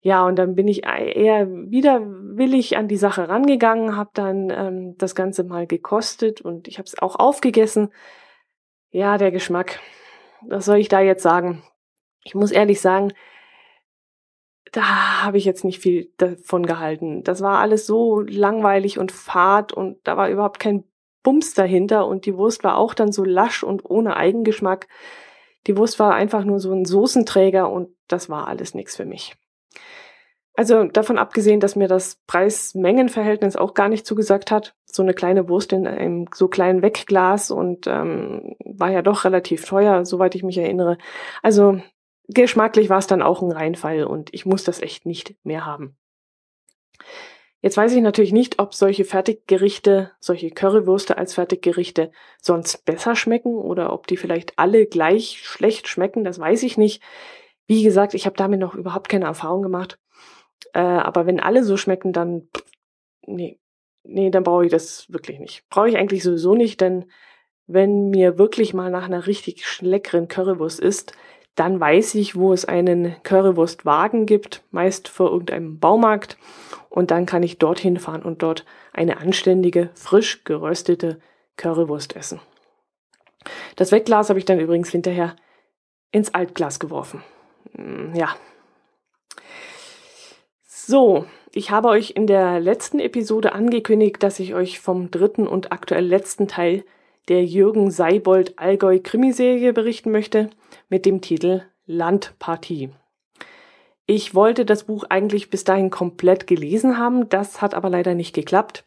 Ja, 0.00 0.24
und 0.24 0.36
dann 0.36 0.54
bin 0.54 0.68
ich 0.68 0.84
eher 0.86 1.48
widerwillig 1.50 2.76
an 2.76 2.86
die 2.86 2.96
Sache 2.96 3.28
rangegangen, 3.28 3.96
habe 3.96 4.10
dann 4.14 4.50
ähm, 4.50 4.94
das 4.98 5.14
Ganze 5.14 5.42
mal 5.42 5.66
gekostet 5.66 6.40
und 6.40 6.68
ich 6.68 6.78
habe 6.78 6.86
es 6.86 6.98
auch 7.00 7.16
aufgegessen. 7.16 7.88
Ja, 8.90 9.18
der 9.18 9.32
Geschmack. 9.32 9.80
Was 10.42 10.66
soll 10.66 10.76
ich 10.76 10.88
da 10.88 11.00
jetzt 11.00 11.22
sagen? 11.22 11.64
Ich 12.22 12.34
muss 12.34 12.52
ehrlich 12.52 12.80
sagen, 12.80 13.12
da 14.70 15.24
habe 15.24 15.38
ich 15.38 15.44
jetzt 15.44 15.64
nicht 15.64 15.80
viel 15.80 16.12
davon 16.18 16.66
gehalten. 16.66 17.22
Das 17.24 17.40
war 17.40 17.58
alles 17.58 17.86
so 17.86 18.20
langweilig 18.20 18.98
und 18.98 19.10
fad 19.10 19.72
und 19.72 19.98
da 20.04 20.16
war 20.16 20.28
überhaupt 20.28 20.60
kein 20.60 20.84
Bums 21.26 21.54
dahinter 21.54 22.06
und 22.06 22.24
die 22.24 22.36
Wurst 22.36 22.62
war 22.62 22.78
auch 22.78 22.94
dann 22.94 23.10
so 23.10 23.24
lasch 23.24 23.64
und 23.64 23.84
ohne 23.84 24.16
Eigengeschmack. 24.16 24.86
Die 25.66 25.76
Wurst 25.76 25.98
war 25.98 26.14
einfach 26.14 26.44
nur 26.44 26.60
so 26.60 26.72
ein 26.72 26.84
Soßenträger 26.84 27.68
und 27.68 27.88
das 28.06 28.30
war 28.30 28.46
alles 28.46 28.74
nichts 28.74 28.94
für 28.94 29.04
mich. 29.04 29.34
Also 30.54 30.84
davon 30.84 31.18
abgesehen, 31.18 31.58
dass 31.58 31.74
mir 31.74 31.88
das 31.88 32.20
Preis-Mengen-Verhältnis 32.28 33.56
auch 33.56 33.74
gar 33.74 33.88
nicht 33.88 34.06
zugesagt 34.06 34.52
hat. 34.52 34.76
So 34.84 35.02
eine 35.02 35.14
kleine 35.14 35.48
Wurst 35.48 35.72
in 35.72 35.88
einem 35.88 36.28
so 36.32 36.46
kleinen 36.46 36.80
Wegglas 36.80 37.50
und 37.50 37.88
ähm, 37.88 38.54
war 38.64 38.92
ja 38.92 39.02
doch 39.02 39.24
relativ 39.24 39.64
teuer, 39.64 40.04
soweit 40.04 40.36
ich 40.36 40.44
mich 40.44 40.58
erinnere. 40.58 40.96
Also 41.42 41.80
geschmacklich 42.28 42.88
war 42.88 42.98
es 42.98 43.08
dann 43.08 43.20
auch 43.20 43.42
ein 43.42 43.50
Reinfall 43.50 44.04
und 44.04 44.32
ich 44.32 44.46
muss 44.46 44.62
das 44.62 44.80
echt 44.80 45.06
nicht 45.06 45.34
mehr 45.42 45.66
haben. 45.66 45.96
Jetzt 47.66 47.76
weiß 47.76 47.94
ich 47.94 48.00
natürlich 48.00 48.32
nicht, 48.32 48.60
ob 48.60 48.74
solche 48.74 49.04
Fertiggerichte, 49.04 50.12
solche 50.20 50.52
Currywürste 50.52 51.18
als 51.18 51.34
Fertiggerichte 51.34 52.12
sonst 52.40 52.84
besser 52.84 53.16
schmecken 53.16 53.56
oder 53.56 53.92
ob 53.92 54.06
die 54.06 54.16
vielleicht 54.16 54.56
alle 54.56 54.86
gleich 54.86 55.40
schlecht 55.42 55.88
schmecken, 55.88 56.22
das 56.22 56.38
weiß 56.38 56.62
ich 56.62 56.78
nicht. 56.78 57.02
Wie 57.66 57.82
gesagt, 57.82 58.14
ich 58.14 58.24
habe 58.24 58.36
damit 58.36 58.60
noch 58.60 58.76
überhaupt 58.76 59.08
keine 59.08 59.24
Erfahrung 59.24 59.62
gemacht. 59.62 59.98
Äh, 60.74 60.78
aber 60.78 61.26
wenn 61.26 61.40
alle 61.40 61.64
so 61.64 61.76
schmecken, 61.76 62.12
dann 62.12 62.48
nee, 63.26 63.58
nee, 64.04 64.30
dann 64.30 64.44
brauche 64.44 64.66
ich 64.66 64.70
das 64.70 65.10
wirklich 65.12 65.40
nicht. 65.40 65.68
Brauche 65.68 65.88
ich 65.88 65.96
eigentlich 65.96 66.22
sowieso 66.22 66.54
nicht, 66.54 66.80
denn 66.80 67.10
wenn 67.66 68.10
mir 68.10 68.38
wirklich 68.38 68.74
mal 68.74 68.92
nach 68.92 69.06
einer 69.06 69.26
richtig 69.26 69.80
leckeren 69.80 70.28
Currywurst 70.28 70.78
ist, 70.78 71.14
dann 71.56 71.80
weiß 71.80 72.14
ich, 72.14 72.36
wo 72.36 72.52
es 72.52 72.64
einen 72.64 73.16
Currywurstwagen 73.22 74.26
gibt, 74.26 74.62
meist 74.70 75.08
vor 75.08 75.30
irgendeinem 75.32 75.78
Baumarkt. 75.78 76.38
Und 76.90 77.10
dann 77.10 77.26
kann 77.26 77.42
ich 77.42 77.58
dorthin 77.58 77.98
fahren 77.98 78.22
und 78.22 78.42
dort 78.42 78.64
eine 78.92 79.18
anständige, 79.18 79.90
frisch 79.94 80.44
geröstete 80.44 81.18
Currywurst 81.56 82.14
essen. 82.14 82.40
Das 83.76 83.90
Wegglas 83.90 84.28
habe 84.28 84.38
ich 84.38 84.44
dann 84.44 84.60
übrigens 84.60 84.90
hinterher 84.90 85.34
ins 86.12 86.34
Altglas 86.34 86.78
geworfen. 86.78 87.22
Hm, 87.74 88.14
ja. 88.14 88.34
So, 90.62 91.26
ich 91.52 91.70
habe 91.70 91.88
euch 91.88 92.10
in 92.10 92.26
der 92.26 92.60
letzten 92.60 93.00
Episode 93.00 93.52
angekündigt, 93.52 94.22
dass 94.22 94.40
ich 94.40 94.54
euch 94.54 94.78
vom 94.78 95.10
dritten 95.10 95.46
und 95.46 95.72
aktuell 95.72 96.04
letzten 96.04 96.48
Teil 96.48 96.84
der 97.28 97.44
Jürgen 97.44 97.90
Seibold 97.90 98.58
Allgäu 98.58 99.00
Krimiserie 99.02 99.72
berichten 99.72 100.10
möchte 100.10 100.50
mit 100.88 101.06
dem 101.06 101.20
Titel 101.20 101.62
Landpartie. 101.86 102.90
Ich 104.06 104.34
wollte 104.34 104.64
das 104.64 104.84
Buch 104.84 105.04
eigentlich 105.08 105.50
bis 105.50 105.64
dahin 105.64 105.90
komplett 105.90 106.46
gelesen 106.46 106.98
haben, 106.98 107.28
das 107.28 107.60
hat 107.60 107.74
aber 107.74 107.90
leider 107.90 108.14
nicht 108.14 108.34
geklappt. 108.34 108.84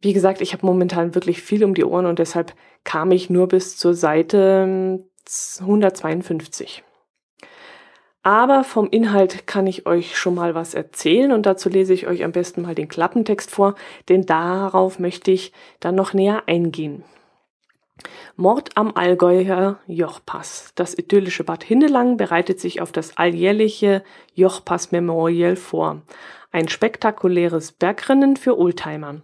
Wie 0.00 0.12
gesagt, 0.12 0.40
ich 0.40 0.52
habe 0.52 0.64
momentan 0.64 1.16
wirklich 1.16 1.42
viel 1.42 1.64
um 1.64 1.74
die 1.74 1.84
Ohren 1.84 2.06
und 2.06 2.20
deshalb 2.20 2.54
kam 2.84 3.10
ich 3.10 3.30
nur 3.30 3.48
bis 3.48 3.76
zur 3.76 3.94
Seite 3.94 5.02
152. 5.60 6.84
Aber 8.22 8.62
vom 8.62 8.88
Inhalt 8.90 9.46
kann 9.46 9.66
ich 9.66 9.86
euch 9.86 10.16
schon 10.16 10.34
mal 10.34 10.54
was 10.54 10.74
erzählen 10.74 11.32
und 11.32 11.46
dazu 11.46 11.68
lese 11.68 11.94
ich 11.94 12.06
euch 12.06 12.22
am 12.22 12.32
besten 12.32 12.62
mal 12.62 12.74
den 12.74 12.88
Klappentext 12.88 13.50
vor, 13.50 13.74
denn 14.08 14.26
darauf 14.26 15.00
möchte 15.00 15.32
ich 15.32 15.52
dann 15.80 15.96
noch 15.96 16.14
näher 16.14 16.42
eingehen. 16.46 17.02
Mord 18.36 18.76
am 18.76 18.92
Allgäuer 18.94 19.80
Jochpass. 19.86 20.72
Das 20.74 20.96
idyllische 20.96 21.44
Bad 21.44 21.64
Hindelang 21.64 22.16
bereitet 22.16 22.60
sich 22.60 22.80
auf 22.80 22.92
das 22.92 23.16
alljährliche 23.16 24.04
Jochpass 24.34 24.92
Memorial 24.92 25.56
vor. 25.56 26.02
Ein 26.52 26.68
spektakuläres 26.68 27.72
Bergrennen 27.72 28.36
für 28.36 28.58
Oldtimer. 28.58 29.22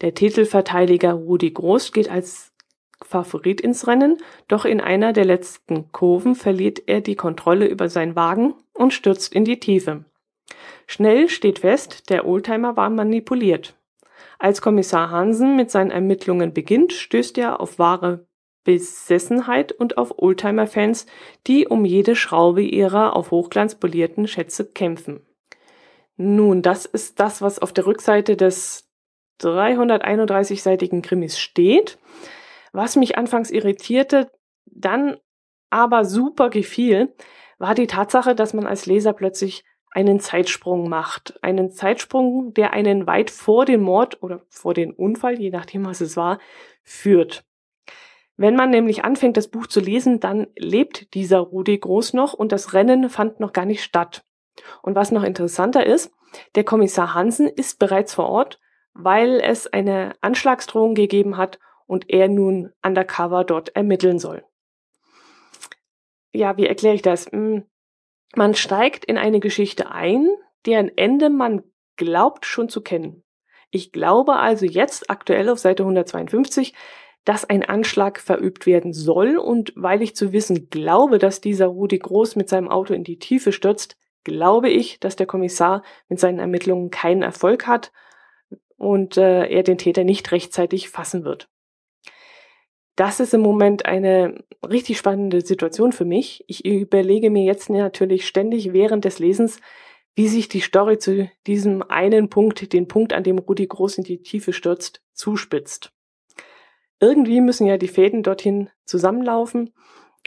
Der 0.00 0.14
Titelverteidiger 0.14 1.12
Rudi 1.12 1.50
Groß 1.50 1.92
geht 1.92 2.10
als 2.10 2.52
Favorit 3.02 3.60
ins 3.60 3.86
Rennen, 3.86 4.18
doch 4.48 4.64
in 4.64 4.80
einer 4.80 5.12
der 5.12 5.24
letzten 5.24 5.92
Kurven 5.92 6.34
verliert 6.34 6.82
er 6.86 7.00
die 7.00 7.16
Kontrolle 7.16 7.66
über 7.66 7.88
seinen 7.88 8.16
Wagen 8.16 8.54
und 8.72 8.92
stürzt 8.92 9.34
in 9.34 9.44
die 9.44 9.60
Tiefe. 9.60 10.04
Schnell 10.86 11.28
steht 11.28 11.60
fest, 11.60 12.10
der 12.10 12.26
Oldtimer 12.26 12.76
war 12.76 12.90
manipuliert. 12.90 13.75
Als 14.38 14.60
Kommissar 14.60 15.10
Hansen 15.10 15.56
mit 15.56 15.70
seinen 15.70 15.90
Ermittlungen 15.90 16.52
beginnt, 16.52 16.92
stößt 16.92 17.38
er 17.38 17.60
auf 17.60 17.78
wahre 17.78 18.26
Besessenheit 18.64 19.72
und 19.72 19.96
auf 19.96 20.18
Oldtimer-Fans, 20.18 21.06
die 21.46 21.68
um 21.68 21.84
jede 21.84 22.16
Schraube 22.16 22.62
ihrer 22.62 23.14
auf 23.14 23.30
Hochglanz 23.30 23.76
polierten 23.76 24.26
Schätze 24.26 24.70
kämpfen. 24.70 25.24
Nun, 26.16 26.62
das 26.62 26.84
ist 26.84 27.20
das, 27.20 27.42
was 27.42 27.58
auf 27.58 27.72
der 27.72 27.86
Rückseite 27.86 28.36
des 28.36 28.88
331-seitigen 29.40 31.02
Krimis 31.02 31.38
steht. 31.38 31.98
Was 32.72 32.96
mich 32.96 33.16
anfangs 33.16 33.50
irritierte, 33.50 34.30
dann 34.64 35.16
aber 35.70 36.04
super 36.04 36.50
gefiel, 36.50 37.14
war 37.58 37.74
die 37.74 37.86
Tatsache, 37.86 38.34
dass 38.34 38.54
man 38.54 38.66
als 38.66 38.86
Leser 38.86 39.12
plötzlich 39.12 39.64
einen 39.96 40.20
Zeitsprung 40.20 40.90
macht. 40.90 41.42
Einen 41.42 41.70
Zeitsprung, 41.70 42.52
der 42.52 42.74
einen 42.74 43.06
weit 43.06 43.30
vor 43.30 43.64
den 43.64 43.80
Mord 43.80 44.22
oder 44.22 44.42
vor 44.50 44.74
den 44.74 44.92
Unfall, 44.92 45.40
je 45.40 45.48
nachdem 45.48 45.86
was 45.86 46.02
es 46.02 46.18
war, 46.18 46.38
führt. 46.82 47.46
Wenn 48.36 48.56
man 48.56 48.68
nämlich 48.68 49.04
anfängt, 49.06 49.38
das 49.38 49.48
Buch 49.48 49.66
zu 49.66 49.80
lesen, 49.80 50.20
dann 50.20 50.48
lebt 50.54 51.14
dieser 51.14 51.38
Rudi 51.38 51.78
Groß 51.78 52.12
noch 52.12 52.34
und 52.34 52.52
das 52.52 52.74
Rennen 52.74 53.08
fand 53.08 53.40
noch 53.40 53.54
gar 53.54 53.64
nicht 53.64 53.82
statt. 53.82 54.22
Und 54.82 54.96
was 54.96 55.12
noch 55.12 55.22
interessanter 55.22 55.86
ist, 55.86 56.12
der 56.56 56.64
Kommissar 56.64 57.14
Hansen 57.14 57.46
ist 57.48 57.78
bereits 57.78 58.12
vor 58.12 58.28
Ort, 58.28 58.60
weil 58.92 59.40
es 59.40 59.66
eine 59.66 60.12
Anschlagsdrohung 60.20 60.94
gegeben 60.94 61.38
hat 61.38 61.58
und 61.86 62.10
er 62.10 62.28
nun 62.28 62.70
undercover 62.84 63.44
dort 63.44 63.74
ermitteln 63.74 64.18
soll. 64.18 64.44
Ja, 66.34 66.58
wie 66.58 66.66
erkläre 66.66 66.94
ich 66.94 67.02
das? 67.02 67.32
Hm, 67.32 67.64
man 68.34 68.54
steigt 68.54 69.04
in 69.04 69.18
eine 69.18 69.40
Geschichte 69.40 69.90
ein, 69.90 70.28
deren 70.66 70.96
Ende 70.96 71.30
man 71.30 71.62
glaubt 71.96 72.44
schon 72.44 72.68
zu 72.68 72.82
kennen. 72.82 73.22
Ich 73.70 73.92
glaube 73.92 74.36
also 74.36 74.66
jetzt 74.66 75.10
aktuell 75.10 75.48
auf 75.48 75.58
Seite 75.58 75.82
152, 75.82 76.74
dass 77.24 77.44
ein 77.44 77.64
Anschlag 77.64 78.20
verübt 78.20 78.66
werden 78.66 78.92
soll 78.92 79.36
und 79.36 79.72
weil 79.74 80.00
ich 80.00 80.14
zu 80.14 80.32
wissen 80.32 80.70
glaube, 80.70 81.18
dass 81.18 81.40
dieser 81.40 81.66
Rudi 81.66 81.98
Groß 81.98 82.36
mit 82.36 82.48
seinem 82.48 82.68
Auto 82.68 82.94
in 82.94 83.02
die 83.04 83.18
Tiefe 83.18 83.52
stürzt, 83.52 83.96
glaube 84.22 84.68
ich, 84.68 85.00
dass 85.00 85.16
der 85.16 85.26
Kommissar 85.26 85.82
mit 86.08 86.20
seinen 86.20 86.38
Ermittlungen 86.38 86.90
keinen 86.90 87.22
Erfolg 87.22 87.66
hat 87.66 87.92
und 88.76 89.16
äh, 89.16 89.46
er 89.46 89.62
den 89.62 89.78
Täter 89.78 90.04
nicht 90.04 90.30
rechtzeitig 90.30 90.88
fassen 90.88 91.24
wird. 91.24 91.48
Das 92.96 93.20
ist 93.20 93.34
im 93.34 93.42
Moment 93.42 93.84
eine 93.84 94.42
richtig 94.66 94.96
spannende 94.96 95.42
Situation 95.42 95.92
für 95.92 96.06
mich. 96.06 96.44
Ich 96.48 96.64
überlege 96.64 97.30
mir 97.30 97.44
jetzt 97.44 97.68
natürlich 97.68 98.26
ständig 98.26 98.72
während 98.72 99.04
des 99.04 99.18
Lesens, 99.18 99.60
wie 100.14 100.28
sich 100.28 100.48
die 100.48 100.60
Story 100.60 100.98
zu 100.98 101.30
diesem 101.46 101.82
einen 101.82 102.30
Punkt, 102.30 102.72
den 102.72 102.88
Punkt, 102.88 103.12
an 103.12 103.22
dem 103.22 103.38
Rudi 103.38 103.66
Groß 103.66 103.98
in 103.98 104.04
die 104.04 104.22
Tiefe 104.22 104.54
stürzt, 104.54 105.02
zuspitzt. 105.12 105.92
Irgendwie 106.98 107.42
müssen 107.42 107.66
ja 107.66 107.76
die 107.76 107.88
Fäden 107.88 108.22
dorthin 108.22 108.70
zusammenlaufen 108.86 109.74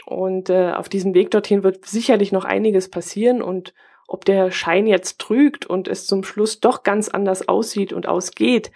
und 0.06 0.48
äh, 0.48 0.70
auf 0.70 0.88
diesem 0.88 1.14
Weg 1.14 1.32
dorthin 1.32 1.64
wird 1.64 1.84
sicherlich 1.86 2.30
noch 2.30 2.44
einiges 2.44 2.88
passieren 2.88 3.42
und 3.42 3.74
ob 4.06 4.24
der 4.24 4.52
Schein 4.52 4.86
jetzt 4.86 5.18
trügt 5.18 5.66
und 5.66 5.88
es 5.88 6.06
zum 6.06 6.22
Schluss 6.22 6.60
doch 6.60 6.84
ganz 6.84 7.08
anders 7.08 7.48
aussieht 7.48 7.92
und 7.92 8.06
ausgeht, 8.06 8.70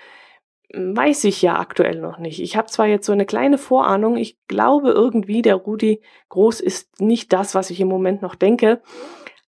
weiß 0.77 1.25
ich 1.25 1.43
ja 1.43 1.59
aktuell 1.59 2.01
noch 2.01 2.19
nicht. 2.19 2.41
Ich 2.41 2.57
habe 2.57 2.69
zwar 2.69 2.87
jetzt 2.87 3.07
so 3.07 3.13
eine 3.13 3.27
kleine 3.27 3.59
Vorahnung, 3.59 4.17
ich 4.17 4.39
glaube 4.49 4.91
irgendwie, 4.91 5.43
der 5.43 5.57
Rudi 5.57 6.03
Groß 6.29 6.61
ist 6.61 7.01
nicht 7.01 7.33
das, 7.33 7.55
was 7.55 7.71
ich 7.71 7.81
im 7.81 7.89
Moment 7.89 8.23
noch 8.23 8.35
denke, 8.35 8.83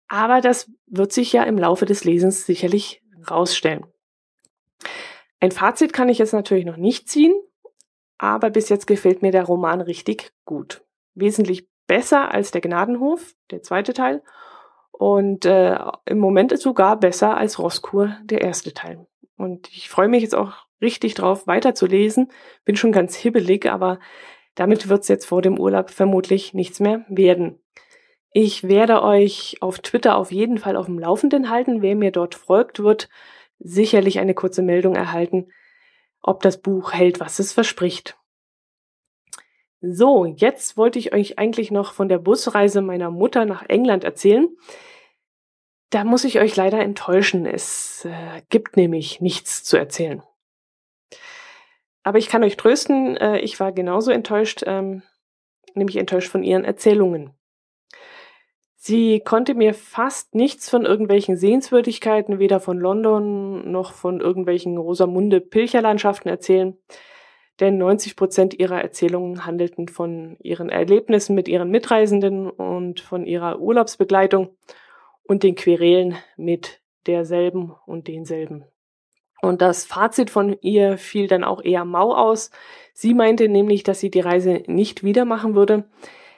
aber 0.08 0.40
das 0.40 0.70
wird 0.86 1.12
sich 1.12 1.32
ja 1.32 1.42
im 1.42 1.58
Laufe 1.58 1.84
des 1.84 2.04
Lesens 2.04 2.46
sicherlich 2.46 3.02
rausstellen. 3.28 3.86
Ein 5.40 5.50
Fazit 5.50 5.92
kann 5.92 6.08
ich 6.08 6.18
jetzt 6.18 6.32
natürlich 6.32 6.64
noch 6.64 6.76
nicht 6.76 7.08
ziehen, 7.08 7.34
aber 8.18 8.50
bis 8.50 8.68
jetzt 8.68 8.86
gefällt 8.86 9.22
mir 9.22 9.32
der 9.32 9.44
Roman 9.44 9.80
richtig 9.80 10.32
gut. 10.44 10.82
Wesentlich 11.14 11.68
besser 11.86 12.32
als 12.32 12.50
der 12.50 12.60
Gnadenhof, 12.60 13.34
der 13.50 13.62
zweite 13.62 13.92
Teil, 13.92 14.22
und 14.92 15.44
äh, 15.44 15.78
im 16.06 16.18
Moment 16.18 16.58
sogar 16.58 16.98
besser 16.98 17.36
als 17.36 17.58
Roskur, 17.58 18.16
der 18.22 18.40
erste 18.40 18.72
Teil. 18.72 19.06
Und 19.36 19.68
ich 19.68 19.90
freue 19.90 20.08
mich 20.08 20.22
jetzt 20.22 20.34
auch 20.34 20.65
richtig 20.80 21.14
drauf, 21.14 21.46
weiterzulesen. 21.46 22.30
Bin 22.64 22.76
schon 22.76 22.92
ganz 22.92 23.16
hibbelig, 23.16 23.66
aber 23.70 23.98
damit 24.54 24.88
wird 24.88 25.02
es 25.02 25.08
jetzt 25.08 25.26
vor 25.26 25.42
dem 25.42 25.58
Urlaub 25.58 25.90
vermutlich 25.90 26.54
nichts 26.54 26.80
mehr 26.80 27.04
werden. 27.08 27.60
Ich 28.32 28.64
werde 28.68 29.02
euch 29.02 29.56
auf 29.60 29.78
Twitter 29.78 30.16
auf 30.16 30.30
jeden 30.30 30.58
Fall 30.58 30.76
auf 30.76 30.86
dem 30.86 30.98
Laufenden 30.98 31.48
halten. 31.48 31.80
Wer 31.80 31.96
mir 31.96 32.10
dort 32.10 32.34
folgt, 32.34 32.82
wird 32.82 33.08
sicherlich 33.58 34.18
eine 34.18 34.34
kurze 34.34 34.62
Meldung 34.62 34.94
erhalten, 34.94 35.50
ob 36.20 36.42
das 36.42 36.60
Buch 36.60 36.92
hält, 36.92 37.20
was 37.20 37.38
es 37.38 37.52
verspricht. 37.52 38.18
So, 39.80 40.24
jetzt 40.24 40.76
wollte 40.76 40.98
ich 40.98 41.14
euch 41.14 41.38
eigentlich 41.38 41.70
noch 41.70 41.92
von 41.92 42.08
der 42.08 42.18
Busreise 42.18 42.82
meiner 42.82 43.10
Mutter 43.10 43.44
nach 43.44 43.62
England 43.68 44.04
erzählen. 44.04 44.48
Da 45.90 46.04
muss 46.04 46.24
ich 46.24 46.40
euch 46.40 46.56
leider 46.56 46.80
enttäuschen. 46.80 47.46
Es 47.46 48.04
äh, 48.04 48.42
gibt 48.48 48.76
nämlich 48.76 49.20
nichts 49.20 49.64
zu 49.64 49.76
erzählen. 49.76 50.22
Aber 52.06 52.18
ich 52.18 52.28
kann 52.28 52.44
euch 52.44 52.56
trösten, 52.56 53.16
äh, 53.16 53.38
ich 53.40 53.58
war 53.58 53.72
genauso 53.72 54.12
enttäuscht, 54.12 54.62
ähm, 54.64 55.02
nämlich 55.74 55.96
enttäuscht 55.96 56.30
von 56.30 56.44
ihren 56.44 56.64
Erzählungen. 56.64 57.32
Sie 58.76 59.20
konnte 59.20 59.54
mir 59.54 59.74
fast 59.74 60.34
nichts 60.34 60.70
von 60.70 60.84
irgendwelchen 60.84 61.36
Sehenswürdigkeiten, 61.36 62.38
weder 62.38 62.60
von 62.60 62.78
London 62.78 63.72
noch 63.72 63.92
von 63.92 64.20
irgendwelchen 64.20 64.78
Rosamunde 64.78 65.40
Pilcherlandschaften 65.40 66.30
erzählen 66.30 66.78
denn 67.60 67.78
90 67.78 68.16
Prozent 68.16 68.58
ihrer 68.58 68.80
Erzählungen 68.80 69.46
handelten 69.46 69.88
von 69.88 70.36
ihren 70.40 70.68
Erlebnissen 70.68 71.34
mit 71.34 71.48
ihren 71.48 71.70
Mitreisenden 71.70 72.50
und 72.50 73.00
von 73.00 73.24
ihrer 73.24 73.60
Urlaubsbegleitung 73.60 74.56
und 75.22 75.42
den 75.42 75.54
Querelen 75.54 76.16
mit 76.36 76.80
derselben 77.06 77.74
und 77.86 78.08
denselben. 78.08 78.64
Und 79.42 79.62
das 79.62 79.84
Fazit 79.84 80.30
von 80.30 80.56
ihr 80.60 80.98
fiel 80.98 81.28
dann 81.28 81.44
auch 81.44 81.62
eher 81.62 81.84
mau 81.84 82.14
aus. 82.14 82.50
Sie 82.92 83.14
meinte 83.14 83.48
nämlich, 83.48 83.82
dass 83.82 84.00
sie 84.00 84.10
die 84.10 84.20
Reise 84.20 84.62
nicht 84.66 85.04
wieder 85.04 85.24
machen 85.24 85.54
würde. 85.54 85.84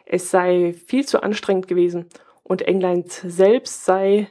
Es 0.04 0.30
sei 0.30 0.74
viel 0.87 1.06
zu 1.06 1.22
anstrengend 1.22 1.68
gewesen 1.68 2.06
und 2.42 2.62
England 2.62 3.11
selbst 3.11 3.84
sei, 3.84 4.28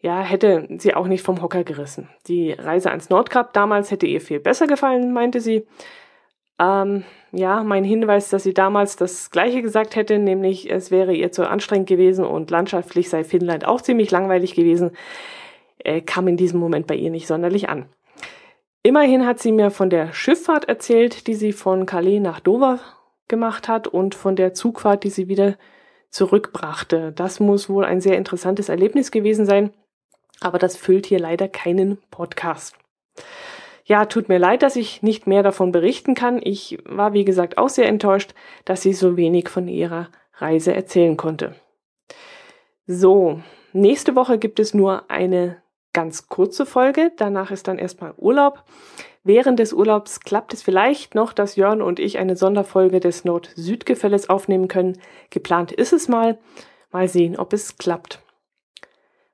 ja, 0.00 0.20
hätte 0.20 0.68
sie 0.78 0.94
auch 0.94 1.06
nicht 1.06 1.22
vom 1.22 1.40
Hocker 1.40 1.62
gerissen. 1.62 2.08
Die 2.26 2.52
Reise 2.52 2.90
ans 2.90 3.08
Nordkap 3.08 3.52
damals 3.52 3.90
hätte 3.90 4.06
ihr 4.06 4.20
viel 4.20 4.40
besser 4.40 4.66
gefallen, 4.66 5.12
meinte 5.12 5.40
sie. 5.40 5.66
Ähm, 6.58 7.04
ja, 7.30 7.62
mein 7.62 7.84
Hinweis, 7.84 8.28
dass 8.28 8.42
sie 8.42 8.52
damals 8.52 8.96
das 8.96 9.30
Gleiche 9.30 9.62
gesagt 9.62 9.96
hätte, 9.96 10.18
nämlich 10.18 10.70
es 10.70 10.90
wäre 10.90 11.14
ihr 11.14 11.32
zu 11.32 11.48
anstrengend 11.48 11.88
gewesen 11.88 12.24
und 12.24 12.50
landschaftlich 12.50 13.08
sei 13.08 13.24
Finnland 13.24 13.64
auch 13.64 13.80
ziemlich 13.80 14.10
langweilig 14.10 14.54
gewesen, 14.54 14.90
äh, 15.78 16.00
kam 16.02 16.28
in 16.28 16.36
diesem 16.36 16.60
Moment 16.60 16.86
bei 16.86 16.96
ihr 16.96 17.10
nicht 17.10 17.26
sonderlich 17.26 17.68
an. 17.68 17.86
Immerhin 18.84 19.24
hat 19.24 19.38
sie 19.38 19.52
mir 19.52 19.70
von 19.70 19.90
der 19.90 20.12
Schifffahrt 20.12 20.68
erzählt, 20.68 21.28
die 21.28 21.34
sie 21.34 21.52
von 21.52 21.86
Calais 21.86 22.18
nach 22.18 22.40
Dover 22.40 22.80
gemacht 23.28 23.68
hat 23.68 23.86
und 23.86 24.14
von 24.16 24.34
der 24.34 24.54
Zugfahrt, 24.54 25.04
die 25.04 25.10
sie 25.10 25.28
wieder 25.28 25.56
zurückbrachte. 26.10 27.12
Das 27.12 27.38
muss 27.38 27.68
wohl 27.68 27.84
ein 27.84 28.00
sehr 28.00 28.18
interessantes 28.18 28.68
Erlebnis 28.68 29.12
gewesen 29.12 29.46
sein, 29.46 29.70
aber 30.40 30.58
das 30.58 30.76
füllt 30.76 31.06
hier 31.06 31.20
leider 31.20 31.48
keinen 31.48 31.98
Podcast. 32.10 32.76
Ja, 33.84 34.06
tut 34.06 34.28
mir 34.28 34.38
leid, 34.38 34.62
dass 34.62 34.76
ich 34.76 35.02
nicht 35.02 35.26
mehr 35.26 35.42
davon 35.42 35.70
berichten 35.70 36.14
kann. 36.14 36.40
Ich 36.42 36.78
war, 36.84 37.12
wie 37.12 37.24
gesagt, 37.24 37.58
auch 37.58 37.68
sehr 37.68 37.88
enttäuscht, 37.88 38.34
dass 38.64 38.82
sie 38.82 38.92
so 38.92 39.16
wenig 39.16 39.48
von 39.48 39.68
ihrer 39.68 40.08
Reise 40.34 40.74
erzählen 40.74 41.16
konnte. 41.16 41.54
So, 42.86 43.40
nächste 43.72 44.16
Woche 44.16 44.38
gibt 44.38 44.58
es 44.58 44.74
nur 44.74 45.08
eine 45.10 45.61
ganz 45.92 46.28
kurze 46.28 46.66
Folge. 46.66 47.12
Danach 47.16 47.50
ist 47.50 47.68
dann 47.68 47.78
erstmal 47.78 48.14
Urlaub. 48.16 48.64
Während 49.24 49.58
des 49.58 49.72
Urlaubs 49.72 50.20
klappt 50.20 50.52
es 50.52 50.62
vielleicht 50.62 51.14
noch, 51.14 51.32
dass 51.32 51.56
Jörn 51.56 51.80
und 51.80 52.00
ich 52.00 52.18
eine 52.18 52.36
Sonderfolge 52.36 52.98
des 52.98 53.24
Nord-Süd-Gefälles 53.24 54.28
aufnehmen 54.28 54.68
können. 54.68 54.98
Geplant 55.30 55.70
ist 55.70 55.92
es 55.92 56.08
mal. 56.08 56.38
Mal 56.90 57.08
sehen, 57.08 57.38
ob 57.38 57.52
es 57.52 57.78
klappt. 57.78 58.20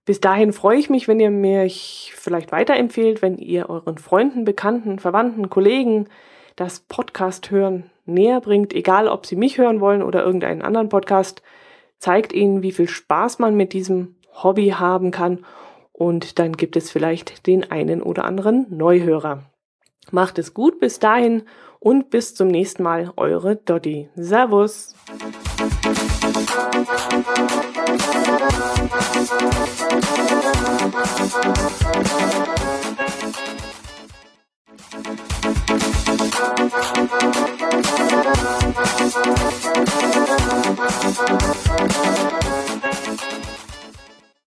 Bis 0.05 0.21
dahin 0.21 0.53
freue 0.53 0.79
ich 0.79 0.91
mich, 0.91 1.09
wenn 1.09 1.21
ihr 1.21 1.31
mich 1.31 2.13
vielleicht 2.17 2.53
weiterempfehlt, 2.53 3.23
wenn 3.23 3.39
ihr 3.39 3.69
euren 3.69 3.99
Freunden, 3.99 4.45
Bekannten, 4.45 4.99
Verwandten, 4.99 5.51
Kollegen 5.51 6.09
das 6.57 6.81
Podcast 6.81 7.51
hören 7.51 7.91
näher 8.05 8.41
bringt, 8.41 8.73
egal 8.73 9.07
ob 9.07 9.27
sie 9.27 9.37
mich 9.37 9.59
hören 9.59 9.81
wollen 9.81 10.03
oder 10.03 10.25
irgendeinen 10.25 10.63
anderen 10.63 10.89
Podcast. 10.89 11.43
Zeigt 11.99 12.33
ihnen, 12.33 12.63
wie 12.63 12.73
viel 12.73 12.89
Spaß 12.89 13.39
man 13.39 13.55
mit 13.55 13.73
diesem 13.73 14.17
Hobby 14.43 14.71
haben 14.71 15.11
kann 15.11 15.45
und 15.99 16.39
dann 16.39 16.53
gibt 16.53 16.77
es 16.77 16.91
vielleicht 16.93 17.47
den 17.49 17.71
einen 17.71 18.03
oder 18.03 18.25
anderen 18.25 18.67
Neuhörer. 18.71 19.43
Macht 20.13 20.39
es 20.39 20.55
gut 20.55 20.79
bis 20.79 21.01
dahin 21.01 21.43
und 21.81 22.09
bis 22.11 22.35
zum 22.37 22.49
nächsten 22.49 22.85
Mal, 22.85 23.13
eure 23.17 23.57
Dotti. 23.57 24.09
Servus! 24.15 24.95